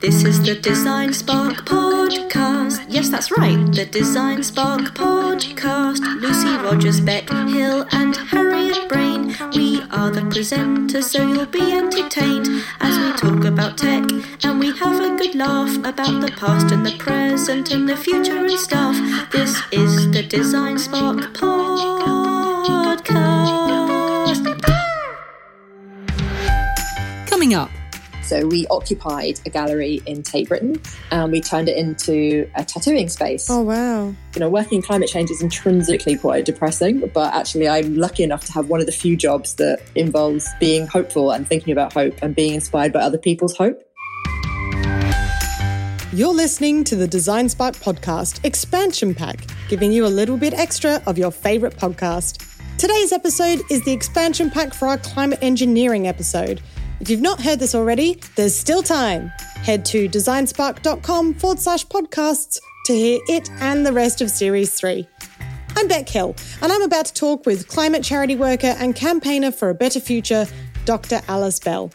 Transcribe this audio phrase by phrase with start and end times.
[0.00, 2.86] This is the Design Spark Podcast.
[2.88, 5.98] Yes, that's right, the Design Spark Podcast.
[6.20, 9.34] Lucy Rogers, Bec Hill, and Harriet Braine.
[9.56, 12.46] We are the presenters, so you'll be entertained
[12.78, 14.04] as we talk about tech
[14.44, 18.38] and we have a good laugh about the past and the present and the future
[18.38, 18.94] and stuff.
[19.32, 21.98] This is the Design Spark Podcast.
[27.26, 27.70] Coming up.
[28.28, 30.78] So we occupied a gallery in Tate Britain
[31.10, 33.48] and we turned it into a tattooing space.
[33.48, 34.08] Oh, wow.
[34.34, 38.44] You know, working in climate change is intrinsically quite depressing, but actually I'm lucky enough
[38.44, 42.18] to have one of the few jobs that involves being hopeful and thinking about hope
[42.20, 43.82] and being inspired by other people's hope.
[46.12, 49.40] You're listening to the Design Spark podcast expansion pack,
[49.70, 52.44] giving you a little bit extra of your favorite podcast.
[52.76, 56.60] Today's episode is the expansion pack for our climate engineering episode.
[57.00, 59.28] If you've not heard this already, there's still time.
[59.62, 65.06] Head to designspark.com forward slash podcasts to hear it and the rest of Series 3.
[65.76, 69.70] I'm Bec Hill, and I'm about to talk with climate charity worker and campaigner for
[69.70, 70.46] a better future,
[70.86, 71.20] Dr.
[71.28, 71.92] Alice Bell.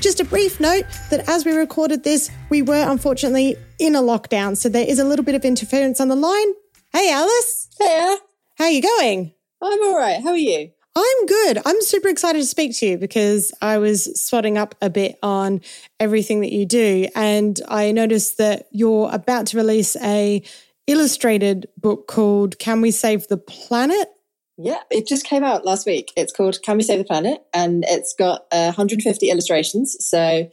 [0.00, 4.56] Just a brief note that as we recorded this, we were unfortunately in a lockdown,
[4.56, 6.52] so there is a little bit of interference on the line.
[6.92, 7.68] Hey, Alice.
[7.76, 8.16] Hey,
[8.56, 9.32] How are you going?
[9.60, 10.22] I'm all right.
[10.22, 10.70] How are you?
[10.96, 11.58] I'm good.
[11.64, 15.60] I'm super excited to speak to you because I was swatting up a bit on
[15.98, 17.08] everything that you do.
[17.16, 20.42] And I noticed that you're about to release a
[20.86, 24.08] illustrated book called Can We Save the Planet?
[24.56, 26.12] Yeah, it just came out last week.
[26.16, 27.42] It's called Can We Save the Planet?
[27.52, 29.96] And it's got uh, 150 illustrations.
[29.98, 30.48] So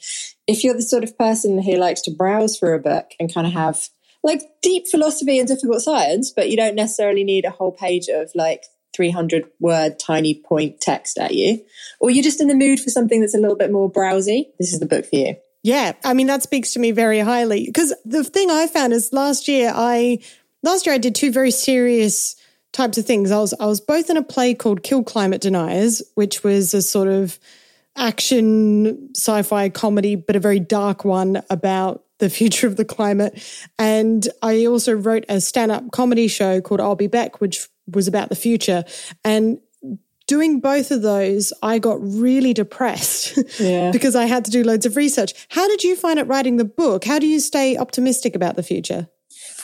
[0.48, 3.46] if you're the sort of person who likes to browse through a book and kind
[3.46, 3.90] of have
[4.24, 8.32] like deep philosophy and difficult science, but you don't necessarily need a whole page of
[8.34, 11.64] like 300 word tiny point text at you,
[12.00, 14.74] or you're just in the mood for something that's a little bit more browsy, this
[14.74, 15.36] is the book for you.
[15.64, 19.14] Yeah, I mean that speaks to me very highly because the thing I found is
[19.14, 20.20] last year I
[20.64, 22.36] last year I did two very serious
[22.72, 23.32] types of things.
[23.32, 26.82] I was I was both in a play called Kill Climate Deniers, which was a
[26.82, 27.40] sort of
[27.96, 33.44] action sci-fi comedy but a very dark one about the future of the climate.
[33.78, 38.30] And I also wrote a stand-up comedy show called I'll Be Back which was about
[38.30, 38.86] the future.
[39.26, 39.60] And
[40.28, 43.92] doing both of those, I got really depressed yeah.
[43.92, 45.34] because I had to do loads of research.
[45.50, 47.04] How did you find it writing the book?
[47.04, 49.10] How do you stay optimistic about the future?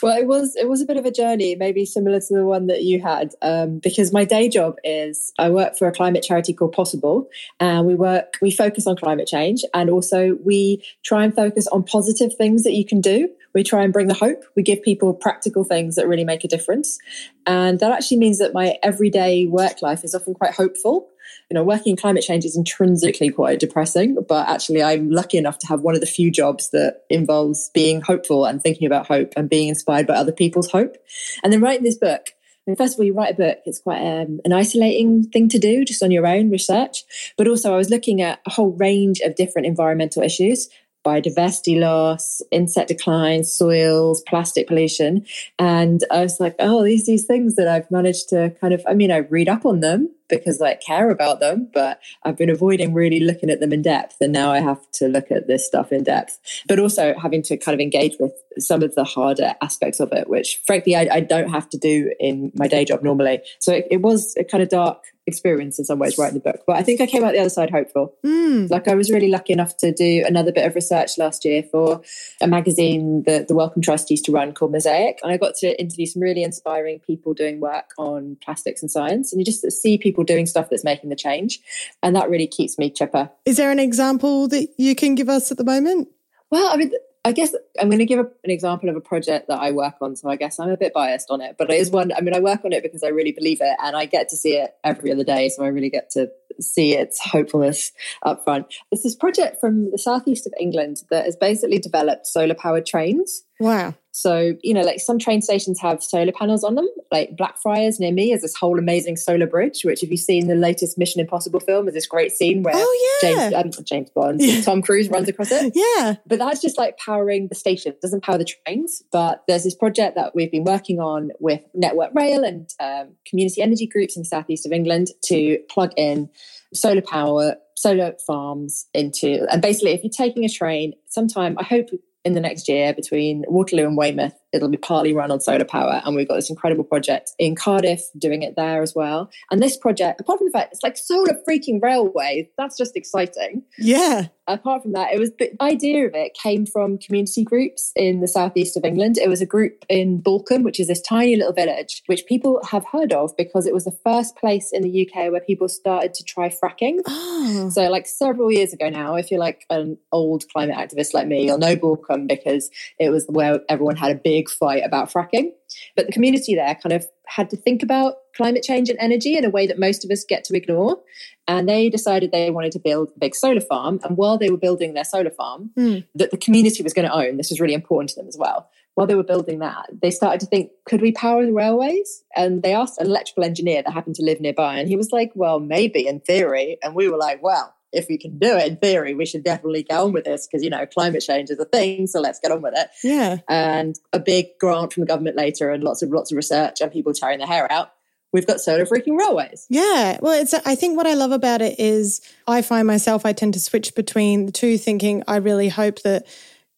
[0.02, 2.66] Well, it was it was a bit of a journey, maybe similar to the one
[2.68, 6.52] that you had, um, because my day job is I work for a climate charity
[6.52, 7.28] called Possible,
[7.58, 11.82] and we work we focus on climate change, and also we try and focus on
[11.82, 13.28] positive things that you can do.
[13.54, 14.44] We try and bring the hope.
[14.54, 16.98] We give people practical things that really make a difference,
[17.46, 21.08] and that actually means that my everyday work life is often quite hopeful
[21.50, 25.58] you know, working in climate change is intrinsically quite depressing, but actually I'm lucky enough
[25.60, 29.32] to have one of the few jobs that involves being hopeful and thinking about hope
[29.36, 30.96] and being inspired by other people's hope.
[31.42, 32.28] And then writing this book,
[32.66, 35.48] I mean, first of all, you write a book, it's quite um, an isolating thing
[35.48, 37.04] to do just on your own research.
[37.38, 40.68] But also, I was looking at a whole range of different environmental issues
[41.06, 45.24] biodiversity loss, insect decline, soils, plastic pollution.
[45.58, 48.94] And I was like, oh, these these things that I've managed to kind of I
[48.94, 52.94] mean, I read up on them because I care about them, but I've been avoiding
[52.94, 54.16] really looking at them in depth.
[54.20, 57.56] And now I have to look at this stuff in depth, but also having to
[57.56, 61.20] kind of engage with some of the harder aspects of it, which frankly I, I
[61.20, 63.40] don't have to do in my day job normally.
[63.60, 66.62] So it, it was a kind of dark experience in some ways writing the book.
[66.66, 68.16] But I think I came out the other side hopeful.
[68.24, 68.68] Mm.
[68.68, 72.00] Like I was really lucky enough to do another bit of research last year for
[72.40, 75.20] a magazine that the Wellcome Trust used to run called Mosaic.
[75.22, 79.32] And I got to interview some really inspiring people doing work on plastics and science.
[79.32, 81.60] And you just see people doing stuff that's making the change.
[82.02, 83.30] And that really keeps me chipper.
[83.44, 86.08] Is there an example that you can give us at the moment?
[86.50, 86.92] Well, I mean,
[87.24, 89.96] I guess I'm going to give a, an example of a project that I work
[90.00, 90.16] on.
[90.16, 92.12] So I guess I'm a bit biased on it, but it is one.
[92.12, 94.36] I mean, I work on it because I really believe it, and I get to
[94.36, 95.48] see it every other day.
[95.50, 96.30] So I really get to
[96.60, 97.92] see its hopefulness
[98.22, 98.66] up front.
[98.90, 103.44] It's this project from the southeast of England that has basically developed solar powered trains.
[103.60, 103.94] Wow.
[104.18, 106.88] So, you know, like some train stations have solar panels on them.
[107.12, 110.56] Like Blackfriars near me is this whole amazing solar bridge, which, if you've seen the
[110.56, 113.50] latest Mission Impossible film, is this great scene where oh, yeah.
[113.50, 114.60] James, um, James Bond, yeah.
[114.62, 115.72] Tom Cruise runs across it.
[115.76, 116.16] yeah.
[116.26, 117.92] But that's just like powering the station.
[117.92, 119.04] It doesn't power the trains.
[119.12, 123.62] But there's this project that we've been working on with Network Rail and um, community
[123.62, 126.28] energy groups in the southeast of England to plug in
[126.74, 131.88] solar power solar farms into and basically if you're taking a train sometime i hope
[132.28, 136.00] in the next year between Waterloo and Weymouth, it'll be partly run on solar power.
[136.04, 139.30] And we've got this incredible project in Cardiff doing it there as well.
[139.50, 143.62] And this project, apart from the fact it's like solar freaking railway, that's just exciting.
[143.78, 144.28] Yeah.
[144.46, 148.28] Apart from that, it was the idea of it came from community groups in the
[148.28, 149.18] southeast of England.
[149.18, 152.84] It was a group in Balcombe, which is this tiny little village, which people have
[152.90, 156.24] heard of because it was the first place in the UK where people started to
[156.24, 157.00] try fracking.
[157.40, 157.70] Oh.
[157.70, 161.46] So, like several years ago now, if you're like an old climate activist like me,
[161.46, 162.68] you'll know Balcombe because
[162.98, 165.50] it was where everyone had a big fight about fracking.
[165.96, 169.44] But the community there kind of had to think about climate change and energy in
[169.44, 170.98] a way that most of us get to ignore.
[171.46, 174.00] And they decided they wanted to build a big solar farm.
[174.04, 176.04] And while they were building their solar farm, Mm.
[176.14, 178.68] that the community was going to own, this was really important to them as well.
[178.94, 182.24] While they were building that, they started to think, could we power the railways?
[182.34, 184.78] And they asked an electrical engineer that happened to live nearby.
[184.78, 186.78] And he was like, well, maybe in theory.
[186.82, 189.82] And we were like, well, if we can do it in theory, we should definitely
[189.82, 192.06] get on with this because, you know, climate change is a thing.
[192.06, 193.38] So let's get on with it Yeah.
[193.48, 196.92] and a big grant from the government later and lots of lots of research and
[196.92, 197.92] people tearing their hair out
[198.30, 200.18] we've got solar freaking railways Yeah.
[200.20, 203.54] Well, it's, I think what I love about it is I find myself, I tend
[203.54, 206.26] to switch between the two, thinking I really hope that,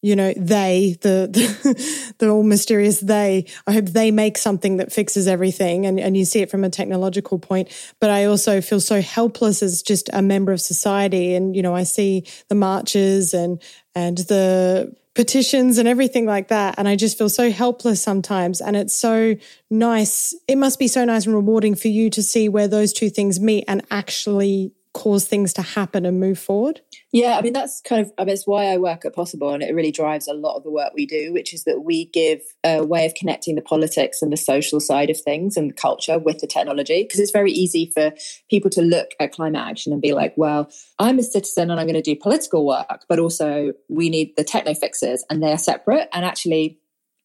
[0.01, 4.91] you know, they, the, the, the all mysterious they, I hope they make something that
[4.91, 5.85] fixes everything.
[5.85, 7.69] And, and you see it from a technological point.
[7.99, 11.35] But I also feel so helpless as just a member of society.
[11.35, 13.61] And, you know, I see the marches and,
[13.95, 16.75] and the petitions and everything like that.
[16.77, 18.61] And I just feel so helpless sometimes.
[18.61, 19.35] And it's so
[19.69, 20.33] nice.
[20.47, 23.39] It must be so nice and rewarding for you to see where those two things
[23.39, 26.81] meet and actually cause things to happen and move forward.
[27.11, 29.63] yeah i mean that's kind of I mean, it's why i work at possible and
[29.63, 32.41] it really drives a lot of the work we do which is that we give
[32.63, 36.19] a way of connecting the politics and the social side of things and the culture
[36.19, 38.11] with the technology because it's very easy for
[38.49, 41.87] people to look at climate action and be like well i'm a citizen and i'm
[41.87, 46.09] going to do political work but also we need the techno fixes and they're separate
[46.13, 46.81] and actually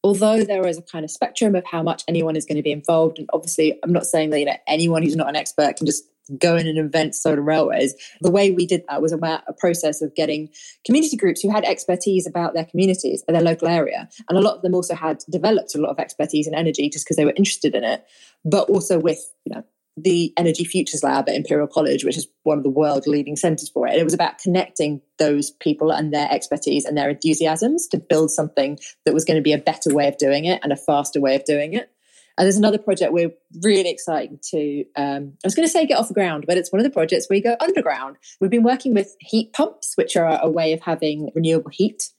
[0.07, 2.71] although there is a kind of spectrum of how much anyone is going to be
[2.71, 5.87] involved, and obviously I'm not saying that you know anyone who's not an expert can
[5.87, 6.05] just
[6.39, 7.95] go in and invent solar railways.
[8.21, 10.49] The way we did that was about a process of getting
[10.85, 14.09] community groups who had expertise about their communities and their local area.
[14.29, 17.05] And a lot of them also had developed a lot of expertise in energy just
[17.05, 18.05] because they were interested in it,
[18.45, 19.65] but also with, you know,
[19.97, 23.71] the Energy Futures Lab at Imperial College, which is one of the world leading centers
[23.71, 23.93] for it.
[23.93, 28.31] And it was about connecting those people and their expertise and their enthusiasms to build
[28.31, 31.21] something that was going to be a better way of doing it and a faster
[31.21, 31.91] way of doing it.
[32.39, 35.99] And there's another project we're really excited to, um, I was going to say get
[35.99, 38.17] off the ground, but it's one of the projects where you go underground.
[38.41, 42.11] We've been working with heat pumps, which are a way of having renewable heat.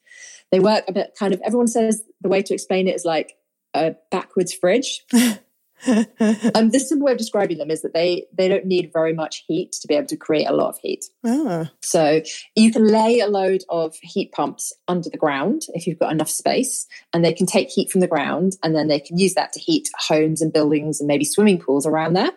[0.52, 3.34] They work a bit kind of, everyone says the way to explain it is like
[3.74, 5.06] a backwards fridge.
[5.88, 9.44] um, the simple way of describing them is that they they don't need very much
[9.48, 11.06] heat to be able to create a lot of heat.
[11.26, 12.22] Ah, So
[12.56, 16.30] you can lay a load of heat pumps under the ground if you've got enough
[16.30, 19.54] space, and they can take heat from the ground, and then they can use that
[19.54, 22.32] to heat homes and buildings and maybe swimming pools around there.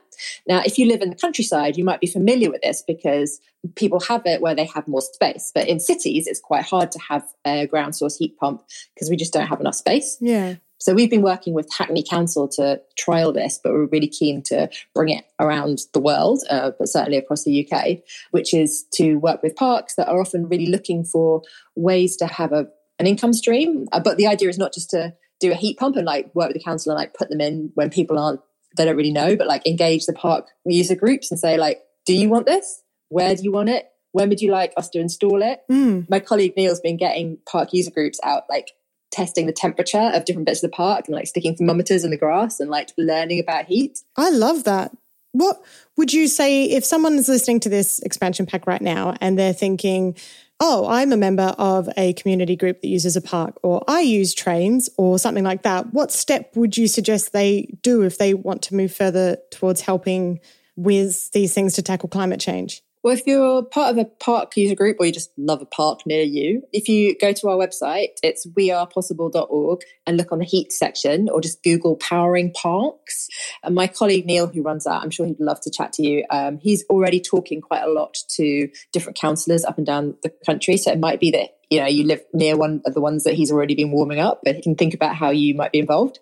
[0.47, 3.41] Now, if you live in the countryside, you might be familiar with this because
[3.75, 5.51] people have it where they have more space.
[5.55, 8.63] But in cities, it's quite hard to have a ground source heat pump
[8.95, 10.19] because we just don't have enough space.
[10.21, 10.57] yeah.
[10.81, 14.71] So we've been working with Hackney Council to trial this, but we're really keen to
[14.95, 17.99] bring it around the world, uh, but certainly across the UK,
[18.31, 21.43] which is to work with parks that are often really looking for
[21.77, 22.67] ways to have a,
[22.99, 23.87] an income stream.
[23.93, 26.49] Uh, but the idea is not just to do a heat pump and like work
[26.49, 28.41] with the council and like put them in when people aren't,
[28.77, 32.15] they don't really know, but like engage the park user groups and say like, do
[32.15, 32.83] you want this?
[33.09, 33.87] Where do you want it?
[34.13, 35.61] When would you like us to install it?
[35.71, 36.09] Mm.
[36.09, 38.73] my colleague Neil's been getting park user groups out, like
[39.11, 42.17] testing the temperature of different bits of the park and like sticking thermometers in the
[42.17, 44.03] grass and like learning about heat.
[44.17, 44.93] I love that.
[45.33, 45.61] What
[45.97, 49.53] would you say if someone is listening to this expansion pack right now and they're
[49.53, 50.17] thinking,
[50.59, 54.35] oh, I'm a member of a community group that uses a park, or I use
[54.35, 55.93] trains, or something like that?
[55.95, 60.41] What step would you suggest they do if they want to move further towards helping
[60.77, 62.83] with these things to tackle climate change?
[63.03, 66.01] Well, if you're part of a park user group or you just love a park
[66.05, 70.71] near you, if you go to our website, it's wearepossible.org and look on the heat
[70.71, 73.29] section or just Google powering parks.
[73.63, 76.25] And my colleague Neil, who runs that, I'm sure he'd love to chat to you.
[76.29, 80.77] Um, he's already talking quite a lot to different councillors up and down the country.
[80.77, 83.35] So it might be that you know you live near one of the ones that
[83.35, 86.19] he's already been warming up, but he can think about how you might be involved.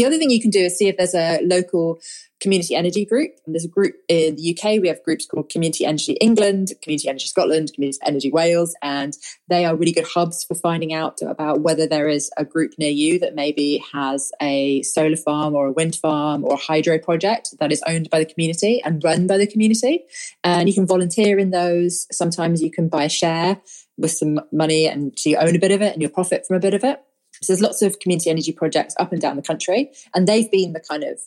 [0.00, 2.00] The other thing you can do is see if there's a local
[2.40, 3.32] community energy group.
[3.44, 4.80] And there's a group in the UK.
[4.80, 9.14] We have groups called Community Energy England, Community Energy Scotland, Community Energy Wales, and
[9.48, 12.90] they are really good hubs for finding out about whether there is a group near
[12.90, 17.50] you that maybe has a solar farm or a wind farm or a hydro project
[17.58, 20.04] that is owned by the community and run by the community.
[20.42, 22.06] And you can volunteer in those.
[22.10, 23.60] Sometimes you can buy a share
[23.98, 26.56] with some money and so you own a bit of it and you profit from
[26.56, 27.02] a bit of it.
[27.42, 30.72] So there's lots of community energy projects up and down the country, and they've been
[30.72, 31.18] the kind of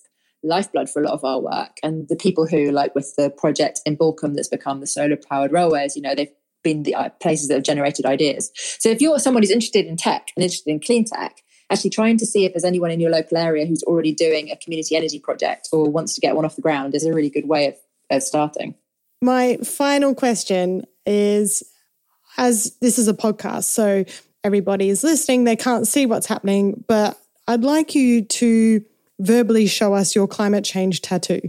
[0.43, 1.77] lifeblood for a lot of our work.
[1.81, 5.51] And the people who, like with the project in Balcombe that's become the solar powered
[5.51, 8.51] railways, you know, they've been the uh, places that have generated ideas.
[8.55, 12.17] So if you're someone who's interested in tech and interested in clean tech, actually trying
[12.17, 15.19] to see if there's anyone in your local area who's already doing a community energy
[15.19, 17.75] project or wants to get one off the ground is a really good way of,
[18.11, 18.75] of starting.
[19.21, 21.63] My final question is
[22.37, 24.05] as this is a podcast, so
[24.43, 28.83] everybody is listening, they can't see what's happening, but I'd like you to
[29.19, 31.41] verbally show us your climate change tattoo.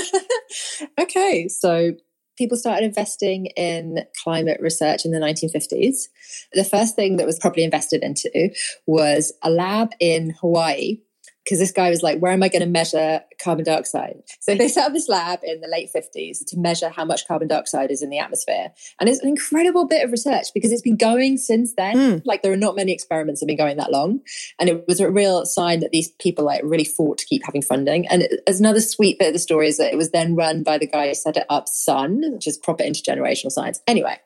[1.00, 1.92] okay, so
[2.36, 6.08] people started investing in climate research in the 1950s.
[6.52, 8.50] The first thing that was properly invested into
[8.86, 10.98] was a lab in Hawaii
[11.44, 14.22] because this guy was like, where am I going to measure carbon dioxide?
[14.40, 17.48] So they set up this lab in the late 50s to measure how much carbon
[17.48, 18.72] dioxide is in the atmosphere.
[18.98, 21.96] And it's an incredible bit of research because it's been going since then.
[21.96, 22.22] Mm.
[22.24, 24.20] Like there are not many experiments that have been going that long.
[24.58, 27.62] And it was a real sign that these people like really fought to keep having
[27.62, 28.08] funding.
[28.08, 30.78] And as another sweet bit of the story is that it was then run by
[30.78, 33.80] the guy who set it up, Son, which is proper intergenerational science.
[33.86, 34.16] Anyway,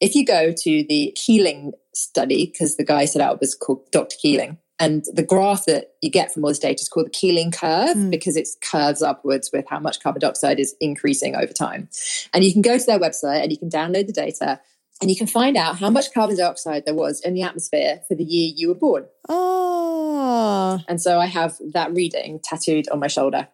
[0.00, 4.16] if you go to the Keeling study, because the guy set out was called Dr.
[4.20, 7.50] Keeling, and the graph that you get from all this data is called the Keeling
[7.50, 8.10] curve mm.
[8.10, 11.88] because it curves upwards with how much carbon dioxide is increasing over time.
[12.32, 14.58] And you can go to their website and you can download the data
[15.02, 18.14] and you can find out how much carbon dioxide there was in the atmosphere for
[18.14, 19.04] the year you were born.
[19.28, 20.80] Oh.
[20.88, 23.48] And so I have that reading tattooed on my shoulder.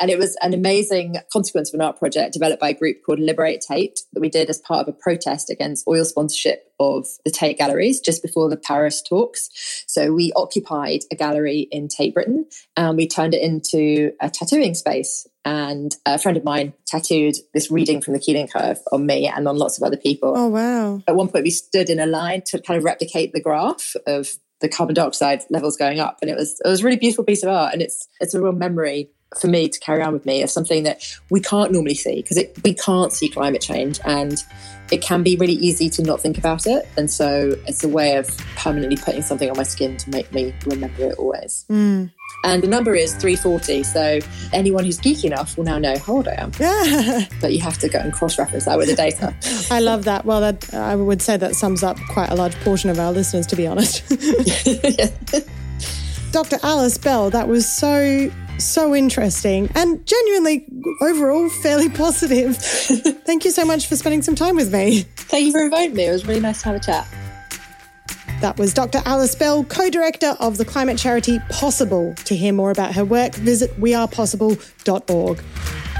[0.00, 3.20] And it was an amazing consequence of an art project developed by a group called
[3.20, 7.30] Liberate Tate that we did as part of a protest against oil sponsorship of the
[7.30, 9.50] Tate galleries just before the Paris talks.
[9.86, 12.46] So we occupied a gallery in Tate Britain
[12.76, 15.26] and we turned it into a tattooing space.
[15.44, 19.46] And a friend of mine tattooed this reading from the Keeling curve on me and
[19.48, 20.32] on lots of other people.
[20.36, 21.02] Oh, wow.
[21.08, 24.30] At one point, we stood in a line to kind of replicate the graph of
[24.60, 26.18] the carbon dioxide levels going up.
[26.22, 27.72] And it was, it was a really beautiful piece of art.
[27.72, 30.82] And it's, it's a real memory for me to carry on with me is something
[30.84, 34.42] that we can't normally see because we can't see climate change and
[34.90, 36.86] it can be really easy to not think about it.
[36.98, 40.54] And so it's a way of permanently putting something on my skin to make me
[40.66, 41.64] remember it always.
[41.70, 42.10] Mm.
[42.44, 43.84] And the number is 340.
[43.84, 44.18] So
[44.52, 46.50] anyone who's geeky enough will now know how old I am.
[47.40, 49.34] but you have to go and cross reference that with the data.
[49.70, 50.26] I love that.
[50.26, 53.46] Well, that, I would say that sums up quite a large portion of our listeners,
[53.46, 54.02] to be honest.
[56.32, 56.58] Dr.
[56.62, 58.30] Alice Bell, that was so
[58.64, 60.66] so interesting and genuinely
[61.00, 62.56] overall fairly positive.
[63.26, 65.02] Thank you so much for spending some time with me.
[65.16, 66.06] Thank you for inviting me.
[66.06, 67.06] It was really nice to have a chat.
[68.40, 69.00] That was Dr.
[69.04, 72.12] Alice Bell, co director of the climate charity Possible.
[72.24, 75.44] To hear more about her work, visit wearepossible.org.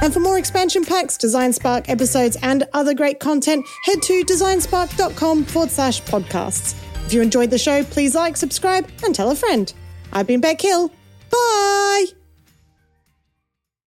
[0.02, 5.45] And for more expansion packs, Design Spark episodes, and other great content, head to designspark.com
[5.45, 6.75] forward slash podcasts.
[7.07, 9.73] If you enjoyed the show, please like, subscribe, and tell a friend.
[10.12, 10.90] I've been Bec Hill.
[11.31, 12.22] Bye!